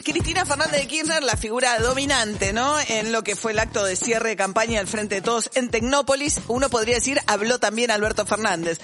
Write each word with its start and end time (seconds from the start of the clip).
Cristina 0.00 0.44
Fernández 0.44 0.80
de 0.80 0.86
Kirchner, 0.86 1.22
la 1.22 1.36
figura 1.36 1.78
dominante, 1.78 2.52
¿no? 2.52 2.76
En 2.88 3.12
lo 3.12 3.22
que 3.22 3.36
fue 3.36 3.52
el 3.52 3.58
acto 3.58 3.84
de 3.84 3.96
cierre 3.96 4.30
de 4.30 4.36
campaña 4.36 4.80
al 4.80 4.86
frente 4.86 5.16
de 5.16 5.20
todos 5.20 5.50
en 5.54 5.70
Tecnópolis, 5.70 6.40
uno 6.48 6.68
podría 6.68 6.96
decir, 6.96 7.18
habló 7.26 7.58
también 7.58 7.90
Alberto 7.90 8.26
Fernández. 8.26 8.80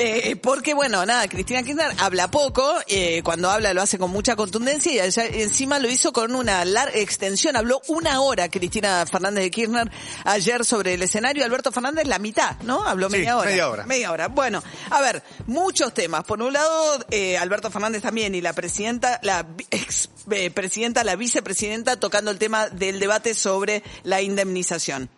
Eh, 0.00 0.36
porque 0.36 0.74
bueno, 0.74 1.04
nada, 1.04 1.26
Cristina 1.28 1.62
Kirchner 1.62 1.92
habla 1.98 2.30
poco, 2.30 2.72
eh, 2.86 3.20
cuando 3.24 3.50
habla 3.50 3.74
lo 3.74 3.82
hace 3.82 3.98
con 3.98 4.10
mucha 4.12 4.36
contundencia 4.36 4.92
y 4.92 5.00
allá- 5.00 5.26
encima 5.26 5.78
lo 5.80 5.88
hizo 5.90 6.12
con 6.12 6.34
una 6.36 6.64
larga 6.64 6.96
extensión, 6.96 7.56
habló 7.56 7.82
una 7.88 8.20
hora 8.20 8.48
Cristina 8.48 9.04
Fernández 9.10 9.42
de 9.44 9.50
Kirchner 9.50 9.90
ayer 10.24 10.64
sobre 10.64 10.94
el 10.94 11.02
escenario, 11.02 11.44
Alberto 11.44 11.72
Fernández 11.72 12.06
la 12.06 12.18
mitad, 12.20 12.56
¿no? 12.62 12.84
Habló 12.84 13.10
Sí, 13.10 13.16
media 13.16 13.36
hora. 13.36 13.50
media 13.50 13.68
hora. 13.70 13.86
Media 13.86 14.12
hora. 14.12 14.28
Bueno, 14.28 14.62
a 14.90 15.00
ver, 15.00 15.22
muchos 15.46 15.92
temas. 15.92 16.22
Por 16.24 16.40
un 16.42 16.52
lado, 16.52 17.04
eh, 17.10 17.36
Alberto 17.36 17.70
Fernández 17.70 18.02
también 18.02 18.34
y 18.36 18.40
la 18.40 18.52
presidenta, 18.52 19.18
la 19.24 19.46
ex 19.70 20.10
eh, 20.30 20.50
presidenta, 20.52 21.02
la 21.02 21.16
vicepresidenta 21.16 21.98
tocando 21.98 22.30
el 22.30 22.38
tema 22.38 22.68
del 22.68 23.00
debate 23.00 23.34
sobre 23.34 23.82
la 24.04 24.22
indemnización. 24.22 25.10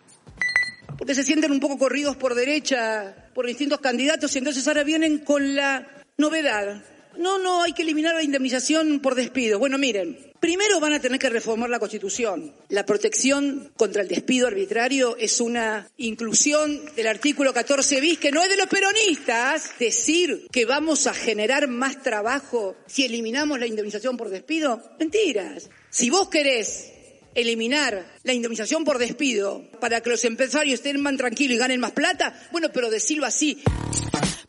Porque 1.01 1.15
se 1.15 1.23
sienten 1.23 1.51
un 1.51 1.59
poco 1.59 1.79
corridos 1.79 2.15
por 2.15 2.35
derecha 2.35 3.15
por 3.33 3.47
distintos 3.47 3.79
candidatos 3.79 4.35
y 4.35 4.37
entonces 4.37 4.67
ahora 4.67 4.83
vienen 4.83 5.17
con 5.17 5.55
la 5.55 6.03
novedad. 6.17 6.83
No, 7.17 7.39
no, 7.39 7.63
hay 7.63 7.73
que 7.73 7.81
eliminar 7.81 8.13
la 8.13 8.21
indemnización 8.21 8.99
por 8.99 9.15
despido. 9.15 9.57
Bueno, 9.57 9.79
miren, 9.79 10.31
primero 10.39 10.79
van 10.79 10.93
a 10.93 10.99
tener 10.99 11.17
que 11.17 11.31
reformar 11.31 11.71
la 11.71 11.79
Constitución. 11.79 12.53
La 12.69 12.85
protección 12.85 13.71
contra 13.75 14.03
el 14.03 14.09
despido 14.09 14.45
arbitrario 14.45 15.17
es 15.17 15.41
una 15.41 15.89
inclusión 15.97 16.79
del 16.95 17.07
artículo 17.07 17.51
14 17.51 17.99
bis 17.99 18.19
que 18.19 18.31
no 18.31 18.43
es 18.43 18.49
de 18.49 18.57
los 18.57 18.67
peronistas. 18.67 19.71
Decir 19.79 20.49
que 20.51 20.65
vamos 20.65 21.07
a 21.07 21.15
generar 21.15 21.67
más 21.67 22.03
trabajo 22.03 22.75
si 22.85 23.05
eliminamos 23.05 23.59
la 23.59 23.65
indemnización 23.65 24.17
por 24.17 24.29
despido, 24.29 24.79
mentiras. 24.99 25.67
Si 25.89 26.11
vos 26.11 26.29
querés 26.29 26.91
eliminar 27.35 28.05
la 28.23 28.33
indemnización 28.33 28.83
por 28.83 28.97
despido 28.97 29.63
para 29.79 30.01
que 30.01 30.09
los 30.09 30.23
empresarios 30.25 30.79
estén 30.79 31.01
más 31.01 31.17
tranquilos 31.17 31.55
y 31.55 31.59
ganen 31.59 31.79
más 31.79 31.91
plata, 31.91 32.33
bueno, 32.51 32.69
pero 32.73 32.89
decirlo 32.89 33.25
así. 33.25 33.61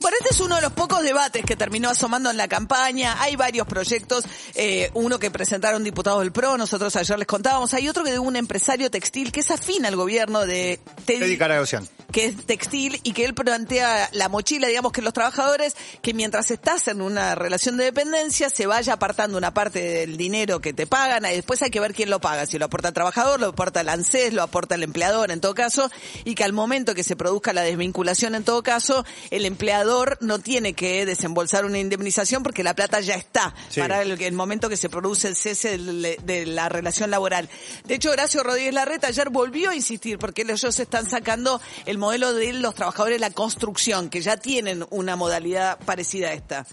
Bueno, 0.03 0.17
este 0.21 0.35
es 0.35 0.41
uno 0.41 0.57
de 0.57 0.63
los 0.63 0.73
pocos 0.73 1.01
debates 1.05 1.45
que 1.45 1.55
terminó 1.55 1.89
asomando 1.89 2.29
en 2.29 2.37
la 2.37 2.49
campaña. 2.49 3.23
Hay 3.23 3.37
varios 3.37 3.69
proyectos, 3.69 4.25
eh, 4.57 4.91
uno 4.95 5.21
que 5.21 5.31
presentaron 5.31 5.85
diputados 5.85 6.23
del 6.23 6.33
PRO, 6.33 6.59
nosotros 6.59 6.97
ayer 6.97 7.17
les 7.17 7.29
contábamos. 7.29 7.73
Hay 7.73 7.89
otro 7.89 8.03
que 8.03 8.11
de 8.11 8.19
un 8.19 8.35
empresario 8.35 8.91
textil 8.91 9.31
que 9.31 9.41
es 9.41 9.51
afín 9.53 9.87
al 9.87 9.95
gobierno 9.95 10.45
de 10.45 10.81
Teddy 11.05 11.21
Teddy 11.21 11.39
Caragosian. 11.39 11.89
que 12.11 12.25
es 12.27 12.47
textil 12.47 12.99
y 13.05 13.13
que 13.13 13.25
él 13.25 13.33
plantea 13.33 14.11
la 14.13 14.29
mochila, 14.29 14.67
digamos 14.67 14.91
que 14.91 15.03
los 15.03 15.13
trabajadores, 15.13 15.77
que 16.03 16.15
mientras 16.15 16.51
estás 16.51 16.89
en 16.89 17.01
una 17.01 17.37
relación 17.37 17.77
de 17.77 17.85
dependencia, 17.85 18.51
se 18.51 18.67
vaya 18.67 18.95
apartando 18.95 19.39
una 19.39 19.55
parte 19.55 19.81
del 19.81 20.17
dinero 20.17 20.61
que 20.61 20.73
te 20.73 20.89
pagan, 20.89 21.25
y 21.27 21.37
después 21.37 21.63
hay 21.63 21.71
que 21.71 21.79
ver 21.79 21.95
quién 21.95 22.11
lo 22.11 22.21
paga, 22.21 22.45
si 22.45 22.59
lo 22.59 22.69
aporta 22.73 22.89
el 22.89 22.95
trabajador, 22.95 23.39
lo 23.39 23.49
aporta 23.49 23.83
el 23.83 23.89
ANSES, 23.91 24.33
lo 24.33 24.43
aporta 24.43 24.77
el 24.77 24.83
empleador 24.83 25.31
en 25.31 25.43
todo 25.43 25.55
caso, 25.55 25.91
y 26.25 26.35
que 26.35 26.43
al 26.45 26.55
momento 26.55 26.95
que 26.95 27.05
se 27.05 27.17
produzca 27.17 27.53
la 27.53 27.61
desvinculación 27.61 28.35
en 28.35 28.45
todo 28.45 28.63
caso, 28.63 29.05
el 29.31 29.45
empleador 29.45 30.17
no 30.23 30.39
tiene 30.39 30.73
que 30.73 31.05
desembolsar 31.05 31.67
una 31.67 31.79
indemnización 31.79 32.43
porque 32.43 32.63
la 32.65 32.75
plata 32.75 33.01
ya 33.01 33.15
está 33.15 33.55
Sí. 33.69 33.81
para 33.81 34.01
el, 34.01 34.19
el 34.21 34.33
momento 34.33 34.71
que 34.71 34.79
se 34.79 34.89
produce 34.89 35.29
el 35.29 35.37
cese 35.37 35.77
del- 35.77 36.17
de 36.25 36.47
la 36.47 36.71
relación 36.71 37.11
laboral. 37.11 37.51
De 37.85 37.95
hecho, 37.97 38.11
Horacio 38.11 38.43
Rodríguez 38.43 38.73
Larreta 38.73 39.09
ayer 39.09 39.29
volvió 39.29 39.69
a 39.71 39.75
insistir 39.77 40.19
porque 40.19 40.43
ellos 40.43 40.79
están 40.81 41.09
sacando 41.11 41.61
el 41.85 41.99
modelo 41.99 42.33
de 42.33 42.55
los 42.55 42.75
trabajadores 42.75 43.17
de 43.17 43.21
la 43.21 43.31
construcción, 43.35 44.09
que 44.09 44.23
ya 44.23 44.39
tienen 44.39 44.87
una 44.89 45.15
modalidad 45.17 45.79
parecida 45.85 46.29
a 46.29 46.33
esta. 46.33 46.67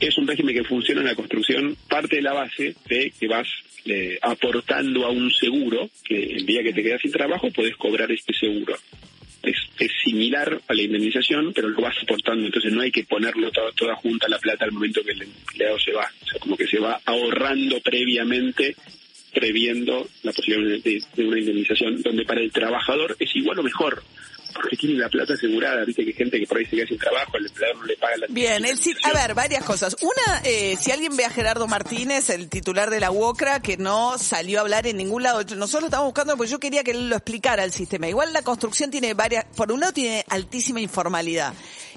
Es 0.00 0.16
un 0.18 0.26
régimen 0.26 0.54
que 0.54 0.64
funciona 0.64 1.00
en 1.00 1.06
la 1.06 1.14
construcción, 1.14 1.76
parte 1.88 2.16
de 2.16 2.22
la 2.22 2.32
base 2.32 2.74
de 2.88 3.12
que 3.18 3.26
vas 3.28 3.48
eh, 3.86 4.18
aportando 4.22 5.04
a 5.06 5.10
un 5.10 5.30
seguro, 5.30 5.90
que 6.04 6.16
el 6.24 6.46
día 6.46 6.62
que 6.62 6.72
te 6.72 6.82
quedas 6.82 7.00
sin 7.02 7.12
trabajo 7.12 7.50
puedes 7.50 7.76
cobrar 7.76 8.10
este 8.10 8.32
seguro. 8.34 8.76
Es, 9.42 9.56
es 9.78 9.90
similar 10.02 10.58
a 10.68 10.72
la 10.74 10.82
indemnización, 10.82 11.52
pero 11.54 11.68
lo 11.68 11.80
vas 11.82 11.96
aportando, 12.02 12.46
entonces 12.46 12.72
no 12.72 12.80
hay 12.80 12.90
que 12.90 13.04
ponerlo 13.04 13.50
todo- 13.50 13.72
toda 13.72 13.94
junta 13.96 14.26
la 14.28 14.38
plata 14.38 14.64
al 14.64 14.72
momento 14.72 15.02
que 15.04 15.12
el 15.12 15.22
empleado 15.22 15.78
se 15.78 15.92
va. 15.92 16.10
O 16.22 16.26
sea, 16.26 16.40
como 16.40 16.56
que 16.56 16.66
se 16.66 16.78
va 16.78 16.98
ahorrando 17.04 17.78
previamente, 17.80 18.74
previendo 19.34 20.08
la 20.22 20.32
posibilidad 20.32 20.82
de 20.82 21.24
una 21.24 21.38
indemnización, 21.38 22.00
donde 22.02 22.24
para 22.24 22.40
el 22.40 22.52
trabajador 22.52 23.16
es 23.18 23.34
igual 23.36 23.58
o 23.58 23.62
mejor, 23.62 24.02
porque 24.54 24.76
tiene 24.76 24.98
la 24.98 25.08
plata 25.08 25.34
asegurada, 25.34 25.84
viste 25.84 26.02
que 26.02 26.10
hay 26.10 26.16
gente 26.16 26.38
que 26.38 26.46
por 26.46 26.58
ahí 26.58 26.64
se 26.66 26.76
queda 26.76 26.86
sin 26.86 26.98
trabajo, 26.98 27.36
el 27.36 27.46
empleador 27.46 27.76
no 27.78 27.84
le 27.84 27.96
paga 27.96 28.16
la 28.16 28.26
Bien, 28.28 28.64
el, 28.64 28.78
a 29.02 29.12
ver, 29.12 29.34
varias 29.34 29.64
cosas. 29.64 29.96
Una, 30.00 30.40
eh, 30.44 30.76
si 30.80 30.90
alguien 30.90 31.16
ve 31.16 31.24
a 31.24 31.30
Gerardo 31.30 31.66
Martínez, 31.66 32.30
el 32.30 32.48
titular 32.48 32.90
de 32.90 33.00
la 33.00 33.10
UOCRA, 33.10 33.60
que 33.60 33.76
no 33.76 34.18
salió 34.18 34.58
a 34.58 34.62
hablar 34.62 34.86
en 34.86 34.96
ningún 34.96 35.22
lado, 35.22 35.42
nosotros 35.56 35.84
estamos 35.84 36.06
buscando 36.06 36.36
porque 36.36 36.50
yo 36.50 36.60
quería 36.60 36.84
que 36.84 36.92
él 36.92 37.08
lo 37.08 37.16
explicara 37.16 37.64
el 37.64 37.72
sistema. 37.72 38.08
Igual 38.08 38.32
la 38.32 38.42
construcción 38.42 38.90
tiene 38.90 39.14
varias, 39.14 39.44
por 39.56 39.72
un 39.72 39.80
lado 39.80 39.92
tiene 39.92 40.24
altísima 40.28 40.80
informalidad 40.80 41.54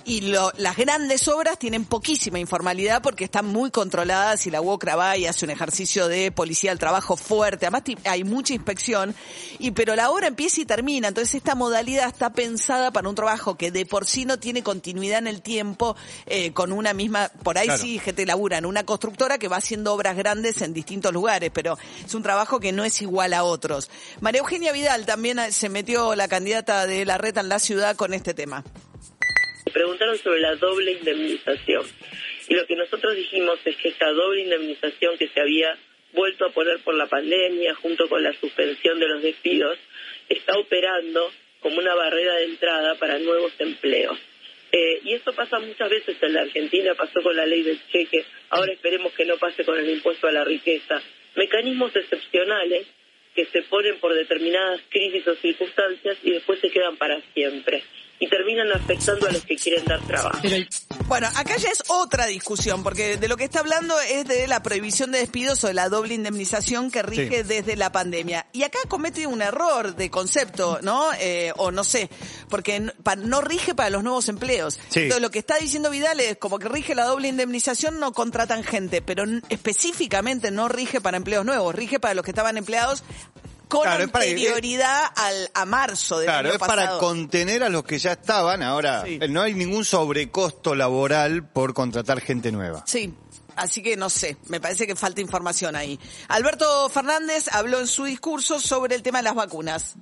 y 0.07 0.21
lo- 0.21 0.53
las 0.57 0.77
grandes 0.77 1.27
obras 1.27 1.59
tienen 1.59 1.83
poquísima 1.83 2.39
informalidad 2.39 3.01
porque 3.01 3.25
están 3.25 3.45
muy 3.45 3.69
controladas 3.71 4.47
y 4.47 4.51
la 4.51 4.61
UOCRA 4.61 4.95
va 4.95 5.17
y 5.17 5.25
hace 5.25 5.43
un 5.43 5.51
ejercicio 5.51 6.07
de 6.07 6.31
policía 6.31 6.71
del 6.71 6.79
trabajo 6.79 7.17
fuerte. 7.17 7.65
Además 7.65 7.83
hay 8.05 8.23
mucha 8.23 8.53
inspección 8.53 9.13
y 9.59 9.71
pero 9.71 9.97
la 9.97 10.09
obra 10.09 10.27
empieza 10.27 10.61
y 10.61 10.65
termina. 10.65 11.09
Entonces 11.09 11.35
esta 11.35 11.55
modalidad 11.55 12.07
está 12.07 12.31
pensada 12.31 12.91
para 12.91 13.09
un 13.09 13.15
trabajo 13.15 13.55
que 13.57 13.69
de 13.69 13.85
por 13.85 14.05
sí 14.07 14.23
no 14.23 14.39
tiene 14.39 14.63
continuidad 14.63 15.19
en 15.19 15.27
el 15.27 15.41
tiempo 15.41 15.97
eh, 16.25 16.53
con 16.53 16.71
una 16.71 16.93
misma, 16.93 17.29
por 17.43 17.57
ahí 17.57 17.67
Claro. 17.67 17.81
sí 17.83 17.99
gente 17.99 18.25
labura 18.25 18.57
en 18.57 18.65
una 18.65 18.85
constructora 18.85 19.37
que 19.37 19.49
va 19.49 19.57
haciendo 19.57 19.93
obras 19.93 20.15
grandes 20.15 20.61
en 20.61 20.73
distintos 20.73 21.11
lugares, 21.11 21.51
pero 21.53 21.77
es 22.05 22.13
un 22.15 22.23
trabajo 22.23 22.61
que 22.61 22.71
no 22.71 22.85
es 22.85 23.01
igual 23.01 23.33
a 23.33 23.43
otros. 23.43 23.89
María 24.21 24.39
Eugenia 24.39 24.71
Vidal 24.71 25.05
también 25.05 25.37
eh, 25.39 25.51
se 25.51 25.67
metió 25.67 26.15
la 26.15 26.29
candidata 26.29 26.87
de 26.87 27.03
la 27.03 27.17
reta 27.17 27.41
en 27.41 27.49
la 27.49 27.59
ciudad 27.59 27.97
con 27.97 28.13
este 28.13 28.33
tema. 28.33 28.63
Preguntaron 29.77 30.17
sobre 30.17 30.39
la 30.39 30.55
doble 30.55 30.93
indemnización. 30.93 31.85
Y 32.47 32.55
lo 32.55 32.65
que 32.65 32.75
nosotros 32.75 33.15
dijimos 33.15 33.59
es 33.63 33.77
que 33.77 33.89
esta 33.89 34.11
doble 34.11 34.41
indemnización 34.41 35.19
que 35.19 35.27
se 35.27 35.39
había 35.39 35.77
vuelto 36.13 36.45
a 36.45 36.49
poner 36.49 36.79
por 36.79 36.95
la 36.95 37.05
pandemia, 37.05 37.75
junto 37.75 38.09
con 38.09 38.23
la 38.23 38.33
suspensión 38.33 38.99
de 38.99 39.07
los 39.07 39.21
despidos, 39.21 39.77
está 40.29 40.57
operando 40.57 41.31
como 41.59 41.77
una 41.77 41.93
barrera 41.93 42.37
de 42.37 42.45
entrada 42.45 42.95
para 42.95 43.19
nuevos 43.19 43.53
empleos. 43.59 44.17
Eh, 44.71 45.01
y 45.03 45.13
eso 45.13 45.31
pasa 45.33 45.59
muchas 45.59 45.91
veces 45.91 46.17
en 46.21 46.33
la 46.33 46.41
Argentina, 46.41 46.95
pasó 46.95 47.21
con 47.21 47.35
la 47.35 47.45
ley 47.45 47.61
del 47.61 47.79
cheque, 47.91 48.25
ahora 48.49 48.73
esperemos 48.73 49.13
que 49.13 49.25
no 49.25 49.37
pase 49.37 49.63
con 49.63 49.77
el 49.77 49.87
impuesto 49.91 50.25
a 50.25 50.31
la 50.31 50.43
riqueza. 50.43 51.03
Mecanismos 51.35 51.95
excepcionales 51.95 52.87
que 53.35 53.45
se 53.45 53.61
ponen 53.61 53.99
por 53.99 54.15
determinadas 54.15 54.81
crisis 54.89 55.27
o 55.27 55.35
circunstancias 55.35 56.17
y 56.23 56.31
después 56.31 56.59
se 56.61 56.71
quedan 56.71 56.97
para 56.97 57.21
siempre 57.35 57.83
y 58.19 58.27
terminan 58.29 58.71
afectando 58.71 59.27
a 59.27 59.31
los 59.31 59.43
que 59.43 59.55
quieren 59.55 59.85
dar 59.85 60.01
trabajo. 60.07 60.39
Bueno, 61.07 61.27
acá 61.35 61.55
ya 61.57 61.69
es 61.69 61.83
otra 61.87 62.25
discusión, 62.25 62.83
porque 62.83 63.17
de 63.17 63.27
lo 63.27 63.37
que 63.37 63.43
está 63.45 63.59
hablando 63.59 63.99
es 64.01 64.27
de 64.27 64.47
la 64.47 64.61
prohibición 64.63 65.11
de 65.11 65.19
despidos 65.19 65.63
o 65.63 65.67
de 65.67 65.73
la 65.73 65.87
doble 65.89 66.13
indemnización 66.15 66.91
que 66.91 67.01
rige 67.03 67.43
Sí. 67.43 67.43
desde 67.43 67.75
la 67.75 67.91
pandemia. 67.91 68.47
Y 68.53 68.63
acá 68.63 68.79
comete 68.87 69.27
un 69.27 69.41
error 69.41 69.95
de 69.95 70.09
concepto, 70.09 70.79
¿no? 70.81 71.09
Eh, 71.19 71.53
o 71.57 71.71
no 71.71 71.83
sé, 71.83 72.09
porque 72.49 72.79
no 73.17 73.41
rige 73.41 73.75
para 73.75 73.89
los 73.89 74.03
nuevos 74.03 74.27
empleos. 74.29 74.79
Sí. 74.89 75.01
Entonces, 75.01 75.21
lo 75.21 75.29
que 75.31 75.39
está 75.39 75.57
diciendo 75.57 75.89
Vidal 75.89 76.19
es 76.19 76.37
como 76.37 76.59
que 76.59 76.67
rige 76.69 76.95
la 76.95 77.05
doble 77.05 77.27
indemnización, 77.27 77.99
no 77.99 78.11
contratan 78.13 78.63
gente, 78.63 79.01
pero 79.01 79.23
específicamente 79.49 80.51
no 80.51 80.67
rige 80.67 81.01
para 81.01 81.17
empleos 81.17 81.45
nuevos, 81.45 81.73
rige 81.75 81.99
para 81.99 82.13
los 82.15 82.23
que 82.25 82.31
estaban 82.31 82.57
empleados 82.57 83.03
con 83.67 83.81
Claro, 83.83 84.03
anterioridad 84.03 85.03
al, 85.15 85.49
a 85.53 85.65
marzo 85.65 86.17
del 86.19 86.27
Claro, 86.27 86.47
año 86.49 86.53
es 86.55 86.59
para 86.59 86.97
contener 86.99 87.63
a 87.63 87.69
los 87.69 87.83
que 87.83 87.99
ya 87.99 88.13
estaban. 88.13 88.63
Ahora, 88.63 89.03
Sí. 89.05 89.19
eh, 89.21 89.27
no 89.27 89.41
hay 89.41 89.53
ningún 89.53 89.83
sobrecosto 89.85 90.75
laboral 90.75 91.47
por 91.49 91.73
contratar 91.73 92.21
gente 92.21 92.51
nueva. 92.51 92.83
Sí. 92.87 93.13
Así 93.55 93.81
que 93.81 93.97
no 93.97 94.07
sé, 94.11 94.37
me 94.49 94.61
parece 94.61 94.85
que 94.85 94.95
falta 94.95 95.19
información 95.19 95.75
ahí. 95.75 95.99
Alberto 96.27 96.87
Fernández 96.89 97.47
habló 97.51 97.79
en 97.79 97.87
su 97.87 98.03
discurso 98.03 98.59
sobre 98.59 98.95
el 98.95 99.01
tema 99.01 99.17
de 99.17 99.23
las 99.23 99.33
vacunas. 99.33 99.95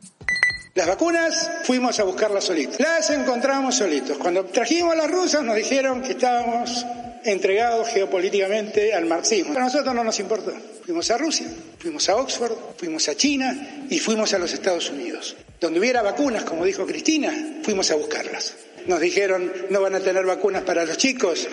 Las 0.76 0.88
vacunas 0.88 1.50
fuimos 1.64 1.98
a 2.02 2.04
buscarlas 2.04 2.44
solitos. 2.44 2.82
Las 2.82 3.10
encontramos 3.10 3.76
solitos. 3.76 4.18
Cuando 4.18 4.44
trajimos 4.44 4.92
a 4.92 4.98
las 4.98 5.10
rusas 5.10 5.42
nos 5.42 5.56
dijeron 5.56 6.02
que 6.02 6.12
estábamos 6.12 6.86
entregados 7.24 7.88
geopolíticamente 7.88 8.94
al 8.94 9.06
marxismo. 9.06 9.58
A 9.58 9.62
nosotros 9.62 9.96
no 9.96 10.04
nos 10.04 10.20
importó. 10.20 10.52
Fuimos 10.84 11.10
a 11.12 11.18
Rusia, 11.18 11.48
fuimos 11.80 12.10
a 12.10 12.18
Oxford, 12.18 12.52
fuimos 12.78 13.08
a 13.08 13.16
China 13.16 13.86
y 13.90 14.00
fuimos 14.00 14.34
a 14.34 14.38
los 14.38 14.52
Estados 14.52 14.90
Unidos. 14.90 15.38
Donde 15.62 15.80
hubiera 15.80 16.02
vacunas, 16.02 16.44
como 16.44 16.66
dijo 16.66 16.86
Cristina, 16.86 17.32
fuimos 17.64 17.90
a 17.92 17.96
buscarlas. 17.96 18.56
Nos 18.86 19.00
dijeron, 19.00 19.50
no 19.70 19.80
van 19.80 19.96
a 19.96 20.02
tener 20.02 20.26
vacunas 20.26 20.64
para 20.64 20.84
los 20.84 20.98
chicos. 20.98 21.48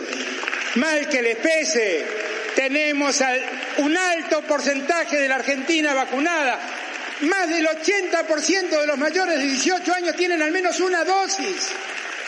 Mal 0.75 1.09
que 1.09 1.23
les 1.23 1.37
pese, 1.37 2.05
tenemos 2.57 3.23
un 3.79 3.97
alto 3.97 4.41
porcentaje 4.49 5.17
de 5.21 5.29
la 5.29 5.37
Argentina 5.37 5.95
vacunada. 5.95 6.59
Más 7.23 7.49
del 7.49 7.67
80% 7.67 8.81
de 8.81 8.87
los 8.87 8.99
mayores 8.99 9.39
de 9.39 9.47
18 9.47 9.95
años 9.95 10.17
tienen 10.17 10.43
al 10.43 10.51
menos 10.51 10.81
una 10.81 11.05
dosis 11.05 11.69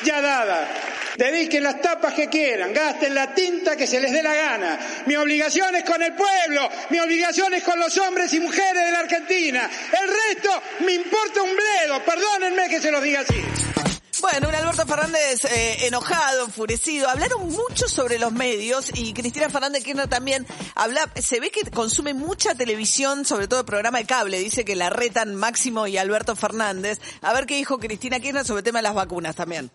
ya 0.05 0.20
dada. 0.20 0.69
Dediquen 1.17 1.62
las 1.62 1.81
tapas 1.81 2.12
que 2.14 2.29
quieran, 2.29 2.73
gasten 2.73 3.14
la 3.14 3.32
tinta 3.32 3.76
que 3.76 3.87
se 3.87 4.00
les 4.00 4.12
dé 4.12 4.23
la 4.23 4.35
gana. 4.35 4.79
Mi 5.06 5.17
obligación 5.17 5.75
es 5.76 5.85
con 5.85 6.02
el 6.02 6.12
pueblo, 6.12 6.69
mi 6.91 6.99
obligación 6.99 7.55
es 7.55 7.62
con 7.62 7.79
los 7.79 7.96
hombres 7.99 8.32
y 8.35 8.41
mujeres 8.41 8.85
de 8.85 8.91
la 8.91 8.99
Argentina. 9.00 9.70
El 10.02 10.08
resto 10.08 10.62
me 10.81 10.93
importa 10.93 11.43
un 11.43 11.55
bledo, 11.55 12.05
perdónenme 12.05 12.69
que 12.69 12.81
se 12.81 12.91
los 12.91 13.02
diga 13.02 13.20
así. 13.20 13.94
Bueno, 14.24 14.48
un 14.48 14.54
Alberto 14.54 14.86
Fernández 14.86 15.44
eh, 15.44 15.86
enojado, 15.86 16.46
enfurecido. 16.46 17.10
Hablaron 17.10 17.46
mucho 17.46 17.88
sobre 17.88 18.18
los 18.18 18.32
medios 18.32 18.90
y 18.94 19.12
Cristina 19.12 19.50
Fernández 19.50 19.84
Kirchner 19.84 20.08
también 20.08 20.46
habla, 20.74 21.10
se 21.14 21.40
ve 21.40 21.50
que 21.50 21.70
consume 21.70 22.14
mucha 22.14 22.54
televisión, 22.54 23.26
sobre 23.26 23.48
todo 23.48 23.60
el 23.60 23.66
programa 23.66 23.98
de 23.98 24.06
cable. 24.06 24.38
Dice 24.38 24.64
que 24.64 24.76
la 24.76 24.88
retan 24.88 25.34
Máximo 25.34 25.86
y 25.86 25.98
Alberto 25.98 26.36
Fernández. 26.36 27.02
A 27.20 27.34
ver 27.34 27.44
qué 27.44 27.56
dijo 27.56 27.78
Cristina 27.78 28.18
Kirchner 28.18 28.46
sobre 28.46 28.60
el 28.60 28.64
tema 28.64 28.78
de 28.78 28.84
las 28.84 28.94
vacunas 28.94 29.36
también. 29.36 29.70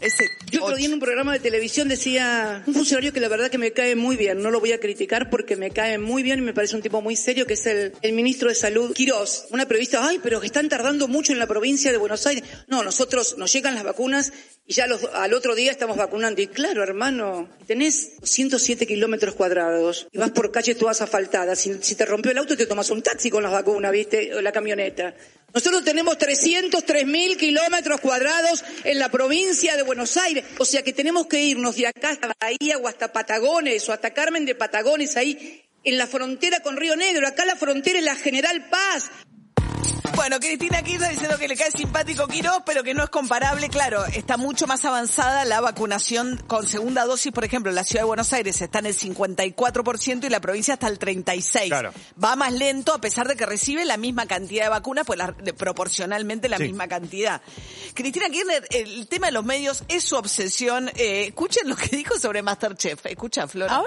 Ese 0.00 0.28
Yo 0.50 0.62
otro 0.64 0.76
día 0.76 0.86
en 0.86 0.94
un 0.94 1.00
programa 1.00 1.32
de 1.32 1.40
televisión 1.40 1.88
decía 1.88 2.62
un 2.66 2.74
funcionario 2.74 3.12
que 3.12 3.20
la 3.20 3.28
verdad 3.28 3.50
que 3.50 3.58
me 3.58 3.72
cae 3.72 3.96
muy 3.96 4.16
bien, 4.16 4.40
no 4.42 4.50
lo 4.50 4.60
voy 4.60 4.72
a 4.72 4.78
criticar 4.78 5.28
porque 5.28 5.56
me 5.56 5.70
cae 5.70 5.98
muy 5.98 6.22
bien 6.22 6.38
y 6.38 6.42
me 6.42 6.54
parece 6.54 6.76
un 6.76 6.82
tipo 6.82 7.02
muy 7.02 7.16
serio, 7.16 7.46
que 7.46 7.54
es 7.54 7.66
el, 7.66 7.92
el 8.02 8.12
ministro 8.12 8.48
de 8.48 8.54
Salud, 8.54 8.94
Quirós. 8.94 9.46
Una 9.50 9.66
periodista, 9.66 10.06
ay, 10.06 10.20
pero 10.22 10.40
que 10.40 10.46
están 10.46 10.68
tardando 10.68 11.08
mucho 11.08 11.32
en 11.32 11.38
la 11.38 11.46
provincia 11.46 11.90
de 11.90 11.98
Buenos 11.98 12.26
Aires. 12.26 12.44
No, 12.68 12.84
nosotros 12.84 13.36
nos 13.38 13.52
llegan 13.52 13.74
las 13.74 13.84
vacunas 13.84 14.32
y 14.68 14.74
ya 14.74 14.86
los, 14.86 15.02
al 15.14 15.32
otro 15.32 15.54
día 15.54 15.70
estamos 15.70 15.96
vacunando. 15.96 16.42
Y 16.42 16.46
claro, 16.46 16.82
hermano, 16.82 17.48
tenés 17.66 18.12
107 18.22 18.86
kilómetros 18.86 19.34
cuadrados 19.34 20.06
y 20.12 20.18
vas 20.18 20.30
por 20.30 20.52
calles 20.52 20.76
todas 20.76 21.00
asfaltadas. 21.00 21.58
Si, 21.58 21.72
si 21.80 21.94
te 21.94 22.04
rompió 22.04 22.32
el 22.32 22.38
auto, 22.38 22.54
te 22.54 22.66
tomas 22.66 22.90
un 22.90 23.00
taxi 23.00 23.30
con 23.30 23.42
las 23.42 23.50
vacunas, 23.50 23.90
¿viste? 23.90 24.34
O 24.34 24.42
la 24.42 24.52
camioneta. 24.52 25.14
Nosotros 25.54 25.82
tenemos 25.84 26.18
303 26.18 27.06
mil 27.06 27.38
kilómetros 27.38 27.98
cuadrados 28.02 28.62
en 28.84 28.98
la 28.98 29.10
provincia 29.10 29.74
de 29.74 29.82
Buenos 29.82 30.18
Aires. 30.18 30.44
O 30.58 30.66
sea 30.66 30.82
que 30.82 30.92
tenemos 30.92 31.26
que 31.28 31.42
irnos 31.42 31.76
de 31.76 31.86
acá 31.86 32.10
hasta 32.10 32.36
Bahía 32.38 32.76
o 32.76 32.88
hasta 32.88 33.10
Patagones 33.10 33.88
o 33.88 33.94
hasta 33.94 34.12
Carmen 34.12 34.44
de 34.44 34.54
Patagones, 34.54 35.16
ahí 35.16 35.64
en 35.82 35.96
la 35.96 36.06
frontera 36.06 36.60
con 36.60 36.76
Río 36.76 36.94
Negro. 36.94 37.26
Acá 37.26 37.46
la 37.46 37.56
frontera 37.56 38.00
es 38.00 38.04
la 38.04 38.16
General 38.16 38.68
Paz. 38.68 39.10
Bueno, 40.18 40.40
Cristina 40.40 40.82
Kirchner 40.82 41.10
diciendo 41.12 41.38
que 41.38 41.46
le 41.48 41.56
cae 41.56 41.70
simpático 41.70 42.26
Quiroz, 42.26 42.62
pero 42.66 42.82
que 42.82 42.92
no 42.92 43.04
es 43.04 43.08
comparable. 43.08 43.68
Claro, 43.68 44.04
está 44.06 44.36
mucho 44.36 44.66
más 44.66 44.84
avanzada 44.84 45.44
la 45.44 45.60
vacunación 45.60 46.42
con 46.48 46.66
segunda 46.66 47.04
dosis, 47.06 47.32
por 47.32 47.44
ejemplo, 47.44 47.70
en 47.70 47.76
la 47.76 47.84
ciudad 47.84 48.02
de 48.02 48.06
Buenos 48.08 48.32
Aires 48.32 48.60
está 48.60 48.80
en 48.80 48.86
el 48.86 48.94
54% 48.98 50.24
y 50.26 50.28
la 50.28 50.40
provincia 50.40 50.74
está 50.74 50.88
al 50.88 50.98
36%. 50.98 51.68
Claro. 51.68 51.92
Va 52.22 52.34
más 52.36 52.52
lento 52.52 52.92
a 52.92 53.00
pesar 53.00 53.28
de 53.28 53.36
que 53.36 53.46
recibe 53.46 53.84
la 53.84 53.96
misma 53.96 54.26
cantidad 54.26 54.64
de 54.64 54.68
vacunas, 54.70 55.06
pues 55.06 55.18
la- 55.18 55.30
de- 55.32 55.54
proporcionalmente 55.54 56.48
la 56.48 56.58
Sí. 56.58 56.64
misma 56.64 56.88
cantidad. 56.88 57.40
Cristina 57.94 58.28
Kirchner, 58.28 58.66
el 58.70 59.06
tema 59.06 59.28
de 59.28 59.32
los 59.32 59.44
medios 59.44 59.84
es 59.88 60.02
su 60.04 60.16
obsesión. 60.16 60.90
Eh, 60.96 61.26
escuchen 61.28 61.68
lo 61.68 61.76
que 61.76 61.96
dijo 61.96 62.18
sobre 62.18 62.42
Masterchef. 62.42 63.06
Escucha, 63.06 63.46
Flor. 63.46 63.70
A 63.70 63.78
ver. 63.78 63.86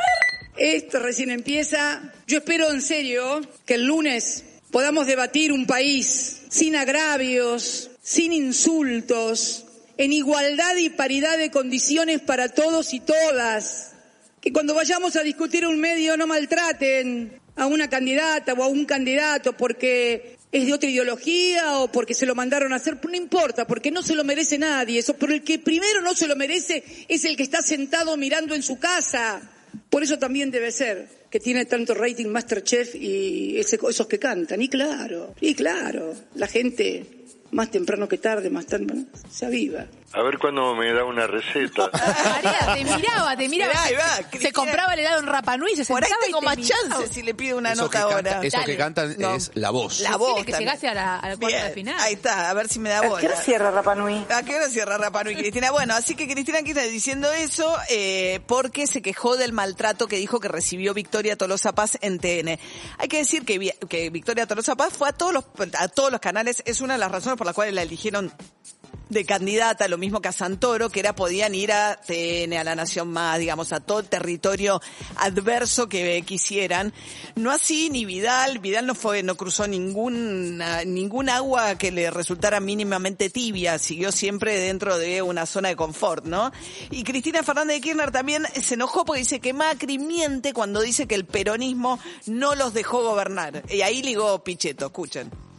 Esto 0.58 1.00
recién 1.00 1.30
empieza. 1.30 2.02
Yo 2.26 2.38
espero 2.40 2.72
en 2.72 2.82
serio 2.82 3.42
que 3.66 3.76
el 3.76 3.86
lunes 3.86 4.46
podamos 4.72 5.06
debatir 5.06 5.52
un 5.52 5.66
país 5.66 6.44
sin 6.50 6.76
agravios, 6.76 7.92
sin 8.02 8.34
insultos, 8.34 9.66
en 9.98 10.14
igualdad 10.14 10.76
y 10.78 10.90
paridad 10.90 11.38
de 11.38 11.52
condiciones 11.52 12.22
para 12.22 12.50
todos 12.50 12.94
y 12.94 13.00
todas. 13.00 13.92
Que 14.40 14.52
cuando 14.52 14.74
vayamos 14.74 15.16
a 15.16 15.24
discutir 15.24 15.68
un 15.68 15.80
medio 15.80 16.18
no 16.18 16.26
maltraten 16.26 17.40
a 17.56 17.68
una 17.68 17.90
candidata 17.90 18.54
o 18.54 18.64
a 18.64 18.68
un 18.68 18.86
candidato 18.86 19.56
porque 19.56 20.38
es 20.52 20.66
de 20.66 20.74
otra 20.74 20.90
ideología 20.90 21.78
o 21.78 21.92
porque 21.92 22.14
se 22.14 22.26
lo 22.26 22.34
mandaron 22.34 22.74
a 22.74 22.78
hacer, 22.78 23.00
no 23.04 23.16
importa, 23.16 23.68
porque 23.68 23.92
no 23.92 24.02
se 24.02 24.16
lo 24.16 24.24
merece 24.24 24.58
nadie. 24.58 25.00
Eso, 25.00 25.16
pero 25.16 25.34
el 25.34 25.44
que 25.44 25.60
primero 25.60 26.02
no 26.02 26.16
se 26.16 26.28
lo 26.28 26.36
merece 26.36 26.84
es 27.08 27.24
el 27.26 27.38
que 27.38 27.44
está 27.44 27.62
sentado 27.62 28.18
mirando 28.18 28.56
en 28.56 28.64
su 28.64 28.80
casa. 28.80 29.42
Por 29.90 30.04
eso 30.04 30.20
también 30.20 30.52
debe 30.52 30.72
ser 30.72 31.08
que 31.30 31.40
tiene 31.40 31.66
tanto 31.66 31.94
rating 31.94 32.28
Masterchef 32.28 32.96
y 32.96 33.58
esos 33.58 34.08
que 34.08 34.20
cantan. 34.20 34.62
Y 34.62 34.70
claro, 34.70 35.36
y 35.40 35.56
claro, 35.56 36.14
la 36.36 36.48
gente 36.48 37.06
más 37.52 37.72
temprano 37.72 38.08
que 38.08 38.18
tarde, 38.18 38.50
más 38.50 38.66
tarde, 38.66 39.06
se 39.30 39.46
aviva. 39.46 39.88
A 40.14 40.22
ver 40.24 40.38
cuándo 40.40 40.76
me 40.76 40.92
da 40.92 41.06
una 41.06 41.26
receta. 41.26 41.90
María, 42.44 42.74
te 42.76 42.84
miraba, 42.84 43.38
te 43.38 43.48
miraba. 43.48 43.72
Mirá, 43.72 43.84
ahí 43.84 43.94
va, 43.96 44.16
se 44.18 44.24
Cristina. 44.26 44.52
compraba 44.52 44.94
el 44.94 45.00
helado 45.00 45.20
en 45.22 45.28
Rapanui, 45.28 45.76
se 45.76 45.86
Por 45.86 46.04
ahí 46.04 46.10
sentaba 46.10 46.22
y 46.24 46.26
tengo 46.28 46.40
te 46.42 46.46
más 46.46 46.58
miraba. 46.58 46.82
chances 46.90 47.12
si 47.12 47.22
le 47.24 47.34
pido 47.34 47.58
una 47.58 47.72
Eso 47.72 47.90
que, 47.90 47.98
nota 47.98 48.10
canta- 48.16 48.36
ahora. 48.36 48.48
eso 48.48 48.58
que 48.66 48.78
cantan 48.78 49.16
No. 49.20 49.36
es 49.36 49.52
la 49.54 49.70
voz. 49.70 50.00
La 50.02 50.10
Decirle 50.12 50.18
voz 50.18 50.36
que 50.46 50.52
también. 50.52 50.60
llegaste 50.60 50.88
a 50.90 50.94
la, 50.94 51.16
a 51.16 51.30
la 51.30 51.38
cuarta 51.38 51.48
Bien, 51.58 51.68
de 51.68 51.74
final. 51.74 51.96
Ahí 52.00 52.14
está, 52.14 52.50
a 52.50 52.54
ver 52.54 52.68
si 52.68 52.80
me 52.80 52.90
da 52.90 53.02
bola. 53.08 53.36
cierra 53.38 53.72
Rapanui? 53.72 54.26
¿A 54.30 54.44
qué 54.44 54.56
hora 54.56 54.68
cierra 54.70 54.98
Rapanui, 54.98 55.36
Cristina? 55.36 55.72
Bueno, 55.72 55.94
así 55.96 56.16
que 56.16 56.28
Cristina 56.28 56.62
Kirchner 56.62 56.90
diciendo 56.92 57.32
eso 57.32 57.74
eh, 57.90 58.42
porque 58.48 58.88
se 58.88 59.02
quejó 59.02 59.38
del 59.38 59.54
maltrato 59.54 60.08
que 60.08 60.18
dijo 60.18 60.42
que 60.42 60.50
recibió 60.50 60.94
Victoria 60.94 61.38
Tolosa 61.38 61.74
Paz 61.74 61.98
en 62.02 62.20
TN. 62.20 62.60
Hay 62.98 63.08
que 63.08 63.18
decir 63.18 63.46
que, 63.46 63.58
Vi- 63.60 63.74
que 63.90 64.10
Victoria 64.10 64.46
Tolosa 64.46 64.76
Paz 64.76 64.94
fue 64.98 65.08
a 65.08 65.14
todos 65.14 65.32
los 65.34 65.46
a 65.80 65.88
todos 65.88 66.12
los 66.12 66.20
canales, 66.20 66.62
es 66.66 66.82
una 66.82 66.96
de 66.96 67.00
las 67.00 67.12
razones 67.12 67.38
por 67.38 67.46
las 67.48 67.56
cuales 67.56 67.74
la 67.74 67.82
eligieron 67.84 68.34
de 69.12 69.26
candidata, 69.26 69.88
lo 69.90 69.98
mismo 69.98 70.22
que 70.22 70.30
a 70.30 70.32
Santoro, 70.32 70.90
que 70.90 71.02
era 71.02 71.14
podían 71.14 71.54
ir 71.54 71.74
a 71.74 71.98
TN, 71.98 72.54
a 72.54 72.64
La 72.64 72.76
Nación 72.76 73.10
Más, 73.10 73.38
digamos, 73.40 73.74
a 73.74 73.82
todo 73.82 74.00
el 74.00 74.06
territorio 74.06 74.82
adverso 75.18 75.90
que 75.90 76.24
quisieran. 76.26 76.94
No 77.36 77.52
así 77.52 77.90
ni 77.90 78.06
Vidal, 78.06 78.60
Vidal 78.60 78.88
no 78.88 78.96
fue, 78.96 79.22
no 79.22 79.36
cruzó 79.36 79.68
ninguna, 79.68 80.86
ningún 80.86 81.30
agua 81.30 81.78
que 81.78 81.92
le 81.92 82.10
resultara 82.10 82.62
mínimamente 82.62 83.30
tibia, 83.30 83.78
siguió 83.80 84.14
siempre 84.14 84.60
dentro 84.60 84.98
de 84.98 85.22
una 85.22 85.46
zona 85.46 85.70
de 85.70 85.76
confort, 85.76 86.26
¿no? 86.26 86.52
Y 86.90 87.04
Cristina 87.04 87.44
Fernández 87.44 87.78
de 87.78 87.82
Kirchner 87.82 88.12
también 88.12 88.46
se 88.62 88.76
enojó 88.76 89.04
porque 89.04 89.20
dice 89.20 89.42
que 89.42 89.54
Macri 89.54 90.00
miente 90.00 90.54
cuando 90.54 90.80
dice 90.80 91.06
que 91.06 91.16
el 91.16 91.26
peronismo 91.26 92.00
no 92.28 92.56
los 92.56 92.74
dejó 92.74 93.04
gobernar. 93.04 93.64
Y 93.70 93.82
ahí 93.82 94.02
ligó 94.02 94.42
Pichetto, 94.42 94.86
escuchen. 94.86 95.51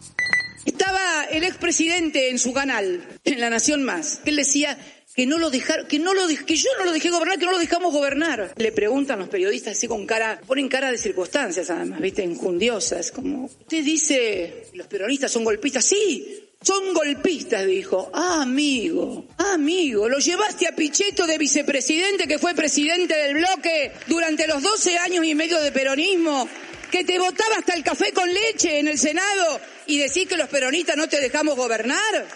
Estaba 0.83 1.27
el 1.31 1.45
expresidente 1.45 2.29
en 2.31 2.41
su 2.41 2.53
canal, 2.53 3.07
en 3.25 3.41
La 3.41 3.51
Nación 3.51 3.85
Más. 3.85 4.21
Él 4.25 4.35
decía 4.35 4.77
que 5.15 5.27
no 5.27 5.39
lo 5.39 5.49
dejaron, 5.49 5.87
que 5.87 6.01
no 6.01 6.13
lo 6.13 6.27
que 6.27 6.57
yo 6.57 6.71
no 6.77 6.85
lo 6.85 6.91
dejé 6.91 7.09
gobernar, 7.09 7.39
que 7.39 7.45
no 7.45 7.53
lo 7.53 7.61
dejamos 7.61 7.93
gobernar. 7.93 8.53
Le 8.57 8.73
preguntan 8.73 9.21
los 9.21 9.29
periodistas 9.29 9.77
así 9.77 9.87
con 9.87 10.07
cara, 10.07 10.41
ponen 10.45 10.69
cara 10.69 10.91
de 10.91 10.99
circunstancias 10.99 11.71
además, 11.71 12.01
viste, 12.01 12.25
enjundiosas, 12.25 13.13
como 13.13 13.45
usted 13.45 13.85
dice, 13.85 14.65
los 14.73 14.89
peronistas 14.89 15.31
son 15.31 15.45
golpistas, 15.45 15.85
sí. 15.85 16.49
Son 16.61 16.93
golpistas, 16.93 17.65
dijo. 17.65 18.11
Amigo, 18.13 19.27
amigo, 19.39 20.09
lo 20.09 20.19
llevaste 20.19 20.67
a 20.67 20.75
Pichetto 20.75 21.29
de 21.29 21.39
vicepresidente, 21.39 22.27
que 22.27 22.41
fue 22.41 22.55
presidente 22.55 23.15
del 23.15 23.35
bloque 23.35 23.93
durante 24.09 24.49
los 24.49 24.61
12 24.61 24.99
años 24.99 25.25
y 25.25 25.37
medio 25.37 25.61
de 25.61 25.71
peronismo, 25.71 26.49
que 26.91 27.05
te 27.05 27.21
votaba 27.21 27.59
hasta 27.59 27.75
el 27.75 27.85
café 27.85 28.11
con 28.13 28.29
leche 28.35 28.81
en 28.81 28.89
el 28.89 28.99
Senado 28.99 29.61
y 29.87 29.99
decís 29.99 30.29
que 30.29 30.37
los 30.37 30.49
peronistas 30.49 30.97
no 30.97 31.09
te 31.09 31.21
dejamos 31.21 31.57
gobernar. 31.57 32.27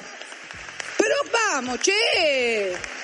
Pero 0.98 1.14
vamos, 1.32 1.80
che. 1.80 2.95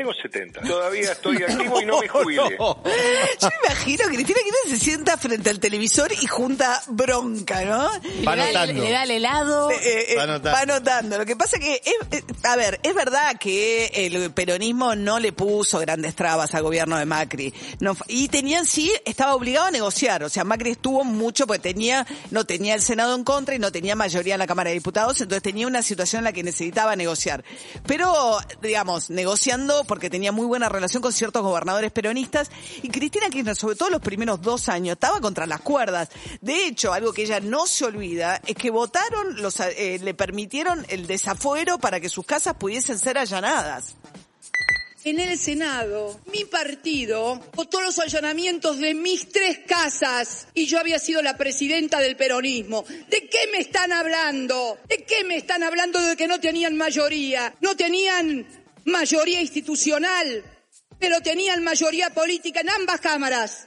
Tengo 0.00 0.14
70. 0.14 0.62
Todavía 0.66 1.12
estoy 1.12 1.42
activo 1.42 1.78
y 1.78 1.84
no 1.84 2.00
me 2.00 2.08
jubile. 2.08 2.56
Yo 2.56 2.78
me 2.82 3.66
imagino 3.66 4.08
que 4.08 4.14
Cristina 4.14 4.38
Kirchner 4.40 4.78
se 4.78 4.82
sienta 4.82 5.18
frente 5.18 5.50
al 5.50 5.60
televisor 5.60 6.10
y 6.10 6.26
junta 6.26 6.82
bronca, 6.88 7.62
¿no? 7.66 7.90
Va 8.26 8.34
le, 8.34 8.50
da, 8.50 8.62
anotando. 8.62 8.82
le 8.82 8.90
da 8.92 9.02
el 9.02 9.10
helado. 9.10 9.70
Eh, 9.70 9.76
eh, 10.08 10.16
Va 10.16 10.22
anotando. 10.22 10.50
va 10.52 10.60
anotando. 10.60 11.18
Lo 11.18 11.26
que 11.26 11.36
pasa 11.36 11.58
que, 11.58 11.82
es, 11.84 12.18
eh, 12.18 12.24
a 12.44 12.56
ver, 12.56 12.80
es 12.82 12.94
verdad 12.94 13.36
que 13.38 13.88
el 13.92 14.32
peronismo 14.32 14.94
no 14.94 15.18
le 15.18 15.34
puso 15.34 15.78
grandes 15.80 16.14
trabas 16.14 16.54
al 16.54 16.62
gobierno 16.62 16.96
de 16.96 17.04
Macri. 17.04 17.52
No, 17.80 17.94
y 18.08 18.28
tenían 18.28 18.64
sí, 18.64 18.90
estaba 19.04 19.34
obligado 19.34 19.66
a 19.66 19.70
negociar. 19.70 20.24
O 20.24 20.30
sea, 20.30 20.44
Macri 20.44 20.70
estuvo 20.70 21.04
mucho 21.04 21.46
porque 21.46 21.60
tenía, 21.60 22.06
no 22.30 22.46
tenía 22.46 22.74
el 22.74 22.80
Senado 22.80 23.14
en 23.14 23.22
contra 23.22 23.54
y 23.54 23.58
no 23.58 23.70
tenía 23.70 23.96
mayoría 23.96 24.36
en 24.36 24.38
la 24.38 24.46
Cámara 24.46 24.70
de 24.70 24.76
Diputados, 24.76 25.20
entonces 25.20 25.42
tenía 25.42 25.66
una 25.66 25.82
situación 25.82 26.20
en 26.20 26.24
la 26.24 26.32
que 26.32 26.42
necesitaba 26.42 26.96
negociar. 26.96 27.44
Pero, 27.86 28.38
digamos, 28.62 29.10
negociando 29.10 29.84
porque 29.90 30.08
tenía 30.08 30.30
muy 30.30 30.46
buena 30.46 30.68
relación 30.68 31.02
con 31.02 31.12
ciertos 31.12 31.42
gobernadores 31.42 31.90
peronistas 31.90 32.48
y 32.80 32.90
Cristina 32.90 33.28
Kirchner, 33.28 33.56
sobre 33.56 33.74
todo 33.74 33.90
los 33.90 34.00
primeros 34.00 34.40
dos 34.40 34.68
años, 34.68 34.92
estaba 34.92 35.20
contra 35.20 35.48
las 35.48 35.62
cuerdas. 35.62 36.10
De 36.40 36.66
hecho, 36.66 36.92
algo 36.92 37.12
que 37.12 37.24
ella 37.24 37.40
no 37.40 37.66
se 37.66 37.86
olvida 37.86 38.40
es 38.46 38.54
que 38.54 38.70
votaron, 38.70 39.42
los, 39.42 39.58
eh, 39.58 39.98
le 40.00 40.14
permitieron 40.14 40.86
el 40.90 41.08
desafuero 41.08 41.78
para 41.78 41.98
que 41.98 42.08
sus 42.08 42.24
casas 42.24 42.54
pudiesen 42.54 43.00
ser 43.00 43.18
allanadas. 43.18 43.96
En 45.02 45.18
el 45.18 45.36
Senado, 45.38 46.20
mi 46.30 46.44
partido 46.44 47.40
votó 47.54 47.80
los 47.80 47.98
allanamientos 47.98 48.78
de 48.78 48.94
mis 48.94 49.28
tres 49.30 49.58
casas 49.66 50.46
y 50.54 50.66
yo 50.66 50.78
había 50.78 51.00
sido 51.00 51.20
la 51.20 51.36
presidenta 51.36 51.98
del 51.98 52.16
peronismo. 52.16 52.84
¿De 53.08 53.26
qué 53.28 53.48
me 53.50 53.58
están 53.58 53.92
hablando? 53.92 54.78
¿De 54.88 55.02
qué 55.04 55.24
me 55.24 55.36
están 55.36 55.64
hablando 55.64 56.00
de 56.00 56.16
que 56.16 56.28
no 56.28 56.38
tenían 56.38 56.76
mayoría? 56.76 57.54
No 57.60 57.74
tenían 57.76 58.46
mayoría 58.84 59.40
institucional, 59.40 60.44
pero 60.98 61.20
tenían 61.20 61.62
mayoría 61.62 62.10
política 62.10 62.60
en 62.60 62.70
ambas 62.70 63.00
cámaras. 63.00 63.66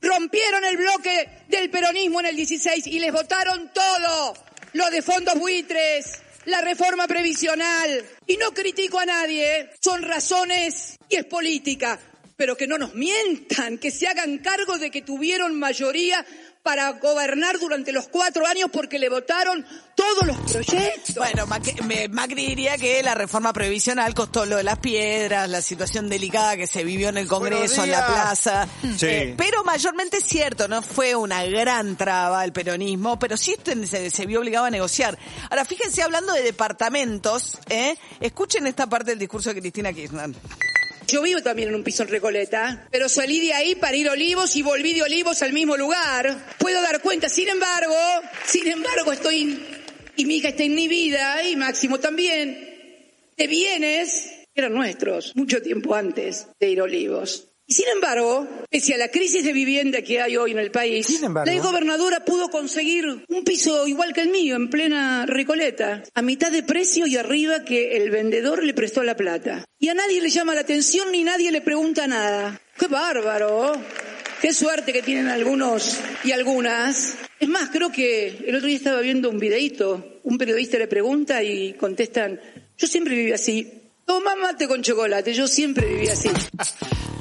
Rompieron 0.00 0.64
el 0.64 0.76
bloque 0.76 1.44
del 1.48 1.70
peronismo 1.70 2.20
en 2.20 2.26
el 2.26 2.36
16 2.36 2.86
y 2.86 2.98
les 2.98 3.12
votaron 3.12 3.72
todo. 3.72 4.34
Lo 4.74 4.90
de 4.90 5.02
fondos 5.02 5.38
buitres, 5.38 6.22
la 6.44 6.60
reforma 6.60 7.06
previsional. 7.06 8.04
Y 8.26 8.36
no 8.36 8.52
critico 8.52 8.98
a 8.98 9.06
nadie, 9.06 9.60
¿eh? 9.60 9.70
son 9.80 10.02
razones 10.02 10.98
y 11.08 11.16
es 11.16 11.24
política. 11.24 11.98
Pero 12.36 12.56
que 12.56 12.66
no 12.66 12.76
nos 12.76 12.94
mientan, 12.94 13.78
que 13.78 13.90
se 13.90 14.06
hagan 14.06 14.38
cargo 14.38 14.78
de 14.78 14.90
que 14.90 15.00
tuvieron 15.00 15.58
mayoría 15.58 16.24
para 16.66 16.90
gobernar 16.94 17.60
durante 17.60 17.92
los 17.92 18.08
cuatro 18.08 18.44
años 18.44 18.68
porque 18.72 18.98
le 18.98 19.08
votaron 19.08 19.64
todos 19.94 20.26
los 20.26 20.36
proyectos. 20.50 21.14
Bueno, 21.14 21.46
Macri 21.46 22.44
diría 22.44 22.76
que 22.76 23.04
la 23.04 23.14
reforma 23.14 23.52
previsional 23.52 24.12
costó 24.14 24.44
lo 24.46 24.56
de 24.56 24.64
las 24.64 24.80
piedras, 24.80 25.48
la 25.48 25.62
situación 25.62 26.08
delicada 26.08 26.56
que 26.56 26.66
se 26.66 26.82
vivió 26.82 27.10
en 27.10 27.18
el 27.18 27.28
Congreso, 27.28 27.84
en 27.84 27.92
la 27.92 28.04
plaza. 28.04 28.68
Sí. 28.98 29.06
Eh, 29.06 29.34
pero 29.38 29.62
mayormente 29.62 30.16
es 30.16 30.24
cierto, 30.24 30.66
no 30.66 30.82
fue 30.82 31.14
una 31.14 31.44
gran 31.44 31.94
traba 31.94 32.44
el 32.44 32.52
peronismo, 32.52 33.16
pero 33.16 33.36
sí 33.36 33.52
este 33.52 33.86
se, 33.86 34.10
se 34.10 34.26
vio 34.26 34.40
obligado 34.40 34.66
a 34.66 34.70
negociar. 34.70 35.16
Ahora, 35.48 35.64
fíjense, 35.64 36.02
hablando 36.02 36.32
de 36.32 36.42
departamentos, 36.42 37.58
¿eh? 37.68 37.96
escuchen 38.18 38.66
esta 38.66 38.88
parte 38.88 39.12
del 39.12 39.20
discurso 39.20 39.54
de 39.54 39.60
Cristina 39.60 39.92
Kirchner. 39.92 40.34
Yo 41.08 41.22
vivo 41.22 41.40
también 41.40 41.68
en 41.68 41.76
un 41.76 41.84
piso 41.84 42.02
en 42.02 42.08
Recoleta, 42.08 42.88
pero 42.90 43.08
salí 43.08 43.40
de 43.40 43.52
ahí 43.52 43.76
para 43.76 43.96
ir 43.96 44.08
a 44.08 44.12
Olivos 44.12 44.56
y 44.56 44.62
volví 44.62 44.92
de 44.92 45.02
Olivos 45.02 45.40
al 45.42 45.52
mismo 45.52 45.76
lugar. 45.76 46.36
Puedo 46.58 46.82
dar 46.82 47.00
cuenta, 47.00 47.28
sin 47.28 47.48
embargo, 47.48 47.94
sin 48.44 48.66
embargo 48.66 49.12
estoy, 49.12 49.56
y 50.16 50.24
mi 50.26 50.38
hija 50.38 50.48
está 50.48 50.64
en 50.64 50.74
mi 50.74 50.88
vida, 50.88 51.48
y 51.48 51.54
Máximo 51.54 52.00
también, 52.00 53.06
de 53.36 53.46
bienes 53.46 54.32
que 54.52 54.60
eran 54.60 54.74
nuestros, 54.74 55.36
mucho 55.36 55.62
tiempo 55.62 55.94
antes 55.94 56.48
de 56.58 56.70
ir 56.70 56.80
a 56.80 56.84
Olivos. 56.84 57.55
Y 57.68 57.74
sin 57.74 57.88
embargo, 57.88 58.46
pese 58.70 58.94
a 58.94 58.96
la 58.96 59.08
crisis 59.08 59.42
de 59.42 59.52
vivienda 59.52 60.00
que 60.02 60.20
hay 60.20 60.36
hoy 60.36 60.52
en 60.52 60.60
el 60.60 60.70
país, 60.70 61.20
la 61.20 61.58
gobernadora 61.58 62.24
pudo 62.24 62.48
conseguir 62.48 63.24
un 63.28 63.44
piso 63.44 63.88
igual 63.88 64.12
que 64.12 64.20
el 64.20 64.28
mío, 64.28 64.54
en 64.54 64.70
plena 64.70 65.26
Recoleta, 65.26 66.04
a 66.14 66.22
mitad 66.22 66.52
de 66.52 66.62
precio 66.62 67.08
y 67.08 67.16
arriba 67.16 67.64
que 67.64 67.96
el 67.96 68.10
vendedor 68.10 68.62
le 68.62 68.72
prestó 68.72 69.02
la 69.02 69.16
plata. 69.16 69.64
Y 69.80 69.88
a 69.88 69.94
nadie 69.94 70.20
le 70.20 70.30
llama 70.30 70.54
la 70.54 70.60
atención 70.60 71.10
ni 71.10 71.24
nadie 71.24 71.50
le 71.50 71.60
pregunta 71.60 72.06
nada. 72.06 72.60
¡Qué 72.78 72.86
bárbaro! 72.86 73.72
Qué 74.40 74.52
suerte 74.52 74.92
que 74.92 75.02
tienen 75.02 75.26
algunos 75.26 75.98
y 76.22 76.30
algunas. 76.30 77.16
Es 77.40 77.48
más, 77.48 77.70
creo 77.70 77.90
que 77.90 78.44
el 78.46 78.54
otro 78.54 78.68
día 78.68 78.76
estaba 78.76 79.00
viendo 79.00 79.28
un 79.28 79.40
videíto, 79.40 80.20
un 80.22 80.38
periodista 80.38 80.78
le 80.78 80.86
pregunta 80.86 81.42
y 81.42 81.72
contestan, 81.72 82.40
yo 82.78 82.86
siempre 82.86 83.16
viví 83.16 83.32
así. 83.32 83.72
Toma 84.04 84.36
mate 84.36 84.68
con 84.68 84.82
chocolate, 84.82 85.34
yo 85.34 85.48
siempre 85.48 85.86
viví 85.88 86.08
así. 86.08 86.28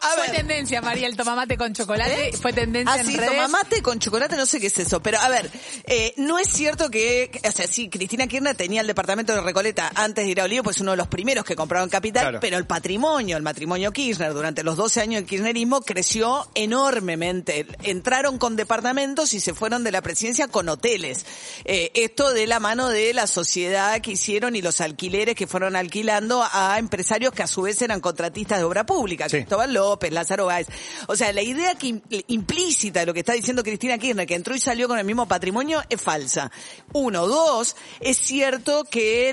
A 0.00 0.12
Fue 0.16 0.28
tendencia, 0.28 0.80
María, 0.80 1.06
el 1.06 1.16
tomamate 1.16 1.56
con 1.56 1.72
chocolate. 1.74 2.32
Fue 2.40 2.52
tendencia 2.52 2.94
Ah, 2.94 3.00
en 3.00 3.06
sí, 3.06 3.16
redes. 3.16 3.30
tomamate 3.30 3.82
con 3.82 3.98
chocolate, 3.98 4.36
no 4.36 4.46
sé 4.46 4.60
qué 4.60 4.68
es 4.68 4.78
eso. 4.78 5.00
Pero, 5.00 5.18
a 5.18 5.28
ver, 5.28 5.50
eh, 5.84 6.14
no 6.16 6.38
es 6.38 6.48
cierto 6.48 6.90
que, 6.90 7.30
que- 7.32 7.48
o 7.48 7.52
sea, 7.52 7.66
sí, 7.66 7.88
Cristina 7.88 8.26
Kirchner 8.26 8.56
tenía 8.56 8.80
el 8.80 8.86
departamento 8.86 9.32
de 9.34 9.40
Recoleta 9.40 9.90
antes 9.94 10.24
de 10.24 10.30
ir 10.30 10.40
a 10.40 10.44
Olivo, 10.44 10.64
pues 10.64 10.80
uno 10.80 10.92
de 10.92 10.96
los 10.96 11.08
primeros 11.08 11.44
que 11.44 11.56
compraron 11.56 11.88
Capital, 11.88 12.22
Claro. 12.22 12.40
pero 12.40 12.56
el 12.56 12.66
patrimonio, 12.66 13.36
el 13.36 13.42
matrimonio 13.42 13.92
Kirchner, 13.92 14.32
durante 14.32 14.62
los 14.62 14.76
12 14.76 15.00
años 15.00 15.20
del 15.20 15.26
kirchnerismo, 15.28 15.80
creció 15.82 16.48
enormemente. 16.54 17.66
Entraron 17.82 18.38
con 18.38 18.56
departamentos 18.56 19.34
y 19.34 19.40
se 19.40 19.54
fueron 19.54 19.84
de 19.84 19.92
la 19.92 20.02
presidencia 20.02 20.48
con 20.48 20.68
hoteles. 20.68 21.24
Eh, 21.64 21.90
esto 21.94 22.32
de 22.32 22.46
la 22.46 22.60
mano 22.60 22.88
de 22.88 23.12
la 23.14 23.26
sociedad 23.26 24.00
que 24.00 24.12
hicieron 24.12 24.56
y 24.56 24.62
los 24.62 24.80
alquileres 24.80 25.34
que 25.34 25.46
fueron 25.46 25.76
alquilando 25.76 26.44
a 26.50 26.78
empresarios 26.78 27.32
que 27.32 27.42
a 27.42 27.46
su 27.46 27.62
vez 27.62 27.80
eran 27.82 28.00
contratistas 28.00 28.58
de 28.58 28.64
obra 28.64 28.86
pública. 28.86 29.28
Sí. 29.28 29.38
Cristóbal 29.48 29.72
López, 29.72 30.12
Lázaro 30.12 30.44
Báez. 30.44 30.66
O 31.06 31.16
sea, 31.16 31.32
la 31.32 31.40
idea 31.40 31.74
que 31.74 31.86
im- 31.86 32.24
implícita 32.26 33.00
de 33.00 33.06
lo 33.06 33.14
que 33.14 33.20
está 33.20 33.32
diciendo 33.32 33.62
Cristina 33.64 33.96
Kirchner, 33.96 34.26
que 34.26 34.34
entró 34.34 34.54
y 34.54 34.58
salió 34.58 34.88
con 34.88 34.98
el 34.98 35.06
mismo 35.06 35.26
patrimonio, 35.26 35.82
es 35.88 36.02
falsa. 36.02 36.50
Uno. 36.92 37.26
Dos, 37.26 37.74
es 38.00 38.18
cierto 38.18 38.84
que 38.84 39.32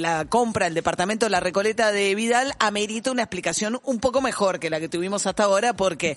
la 0.00 0.24
compra 0.24 0.64
del 0.66 0.74
departamento 0.74 1.26
de 1.26 1.30
la 1.30 1.38
Recoleta 1.38 1.92
de 1.92 2.16
Vidal 2.16 2.54
amerita 2.58 3.12
una 3.12 3.22
explicación 3.22 3.80
un 3.84 4.00
poco 4.00 4.20
mejor 4.20 4.58
que 4.58 4.68
la 4.68 4.80
que 4.80 4.88
tuvimos 4.88 5.26
hasta 5.28 5.44
ahora, 5.44 5.74
porque 5.74 6.16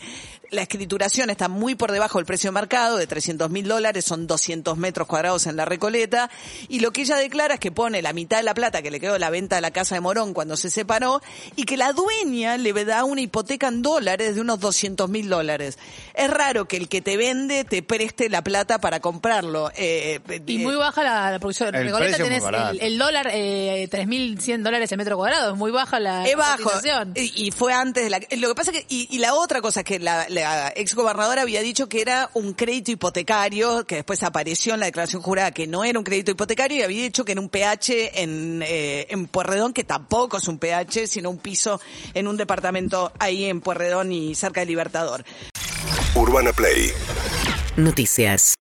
la 0.52 0.62
escrituración 0.62 1.30
está 1.30 1.48
muy 1.48 1.76
por 1.76 1.92
debajo 1.92 2.18
del 2.20 2.26
precio 2.26 2.50
de 2.50 2.54
mercado, 2.54 2.98
de 2.98 3.08
300 3.08 3.50
mil 3.50 3.68
dólares, 3.68 4.06
son 4.06 4.28
200 4.28 4.78
metros 4.78 5.08
cuadrados 5.08 5.48
en 5.48 5.56
la 5.56 5.66
Recoleta, 5.66 6.30
y 6.68 6.80
lo 6.80 6.92
que 6.92 7.02
ella 7.02 7.16
declara 7.18 7.56
es 7.56 7.60
que 7.60 7.72
pone 7.72 8.02
la 8.02 8.14
mitad 8.14 8.38
de 8.38 8.44
la 8.44 8.54
plata 8.54 8.82
que 8.82 8.92
le 8.92 9.00
quedó 9.00 9.14
de 9.14 9.20
la 9.20 9.30
venta 9.30 9.56
de 9.56 9.62
la 9.62 9.72
casa 9.72 9.96
de 9.96 10.02
Morón 10.02 10.34
cuando 10.34 10.58
se 10.58 10.70
separó, 10.70 11.22
y 11.56 11.64
que 11.66 11.78
la 11.78 11.94
dueña 11.94 12.58
le 12.58 12.74
da 12.86 13.04
una 13.04 13.22
hipoteca 13.22 13.68
en 13.68 13.82
dólares 13.82 14.36
de 14.36 14.42
unos 14.42 14.60
200 14.60 15.10
mil 15.10 15.30
dólares. 15.30 15.78
Es 16.14 16.30
raro 16.30 16.68
que 16.68 16.78
el 16.78 16.88
que 16.90 17.02
te 17.02 17.18
vende 17.18 17.64
te 17.66 17.84
preste 17.84 18.30
la 18.30 18.44
plata 18.44 18.80
para 18.80 19.00
comprarlo. 19.00 19.72
Eh, 19.76 20.20
Y 20.48 20.56
eh, 20.56 20.60
muy 20.60 20.76
baja 20.76 21.04
la, 21.04 21.32
la 21.32 21.40
producción. 21.40 21.74
El 21.76 21.86
Recoleta 21.86 22.18
precio 22.18 22.26
es 22.26 22.30
muy 22.32 22.40
tenés 22.40 22.44
barato. 22.44 22.72
el, 22.72 22.80
el 22.82 22.98
dólar, 22.98 23.30
eh, 23.34 23.88
3.100 23.92 24.64
dólares 24.64 24.92
el 24.92 24.98
metro 24.98 25.18
cuadrado. 25.18 25.52
Es 25.54 25.58
muy 25.58 25.72
baja 25.72 26.00
la 26.00 26.28
Es 26.28 26.36
bajo. 26.36 26.72
Y, 27.16 27.48
y 27.48 27.52
fue 27.52 27.74
antes 27.74 28.04
de 28.04 28.10
la... 28.10 28.20
Lo 28.38 28.48
que 28.50 28.56
pasa 28.56 28.72
que... 28.72 28.86
Y, 28.90 29.08
y 29.14 29.20
la 29.20 29.34
otra 29.34 29.62
cosa 29.62 29.82
es 29.82 29.86
que 29.86 30.00
la, 30.00 30.26
la 30.30 30.39
ex 30.76 30.96
gobernadora 30.96 31.42
había 31.42 31.62
dicho 31.62 31.90
que 31.90 32.02
era 32.02 32.30
un 32.34 32.54
crédito 32.54 32.92
hipotecario, 32.92 33.86
que 33.86 33.96
después 33.96 34.24
apareció 34.24 34.74
en 34.74 34.80
la 34.80 34.88
declaración 34.88 35.22
jurada 35.22 35.52
que 35.52 35.68
no 35.68 35.84
era 35.84 36.00
un 36.00 36.06
crédito 36.06 36.32
hipotecario 36.32 36.78
y 36.78 36.82
había 36.82 37.04
dicho 37.04 37.26
que 37.26 37.34
era 37.34 37.42
un 37.42 37.50
PH 37.50 38.22
en, 38.22 38.64
eh, 38.66 39.08
en 39.10 39.28
Puerredón, 39.28 39.74
que 39.74 39.84
tampoco 39.84 40.38
es 40.38 40.48
un 40.48 40.58
PH, 40.58 41.08
sino 41.08 41.30
un 41.30 41.38
piso 41.38 41.80
en 42.14 42.28
un 42.28 42.38
departamento 42.38 43.12
ahí 43.20 43.46
en 43.46 43.62
Puerredón 43.62 44.12
y 44.12 44.36
cerca 44.36 44.62
de 44.62 44.68
Libertador. 44.68 45.24
Urbana 46.16 46.52
Play 46.54 46.92
Noticias. 47.80 48.56